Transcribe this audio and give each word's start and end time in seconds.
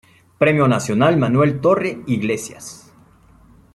Premio 0.43 0.67
Nacional 0.67 1.15
Manuel 1.17 1.61
Torre 1.61 2.01
Iglesias. 2.07 2.91